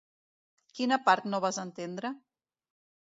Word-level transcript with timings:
Quina 0.79 0.97
part 1.09 1.27
no 1.33 1.41
vas 1.45 1.59
entendre? 1.65 2.11